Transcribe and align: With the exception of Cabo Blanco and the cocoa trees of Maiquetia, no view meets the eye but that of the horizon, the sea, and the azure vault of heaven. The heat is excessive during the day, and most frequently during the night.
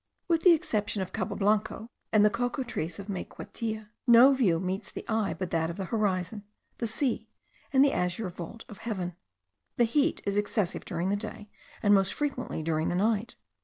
With 0.27 0.41
the 0.41 0.53
exception 0.53 1.03
of 1.03 1.13
Cabo 1.13 1.35
Blanco 1.35 1.87
and 2.11 2.25
the 2.25 2.31
cocoa 2.31 2.63
trees 2.63 2.97
of 2.97 3.05
Maiquetia, 3.05 3.89
no 4.07 4.33
view 4.33 4.59
meets 4.59 4.89
the 4.89 5.05
eye 5.07 5.35
but 5.35 5.51
that 5.51 5.69
of 5.69 5.77
the 5.77 5.85
horizon, 5.93 6.43
the 6.79 6.87
sea, 6.87 7.29
and 7.71 7.85
the 7.85 7.93
azure 7.93 8.29
vault 8.29 8.65
of 8.67 8.79
heaven. 8.79 9.15
The 9.77 9.83
heat 9.83 10.23
is 10.25 10.37
excessive 10.37 10.85
during 10.85 11.09
the 11.09 11.15
day, 11.15 11.51
and 11.83 11.93
most 11.93 12.15
frequently 12.15 12.63
during 12.63 12.89
the 12.89 12.95
night. 12.95 13.35